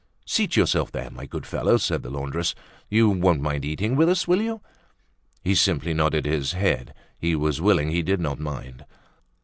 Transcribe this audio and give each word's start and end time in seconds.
"Seat 0.25 0.55
yourself 0.57 0.91
there, 0.91 1.11
my 1.11 1.27
good 1.27 1.45
fellow," 1.45 1.77
said 1.77 2.01
the 2.01 2.09
laundress. 2.09 2.55
"You 2.89 3.07
won't 3.11 3.39
mind 3.39 3.63
eating 3.63 3.95
with 3.95 4.09
us, 4.09 4.27
will 4.27 4.41
you?" 4.41 4.61
He 5.43 5.53
simply 5.53 5.93
nodded 5.93 6.25
his 6.25 6.53
head. 6.53 6.95
He 7.19 7.35
was 7.35 7.61
willing; 7.61 7.91
he 7.91 8.01
did 8.01 8.19
not 8.19 8.39
mind. 8.39 8.83